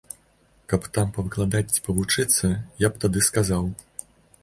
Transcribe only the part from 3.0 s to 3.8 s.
тады сказаў.